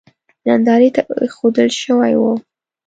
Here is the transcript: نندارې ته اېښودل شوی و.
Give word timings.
نندارې 0.47 0.89
ته 0.95 1.01
اېښودل 1.21 1.69
شوی 1.81 2.13
و. 2.19 2.23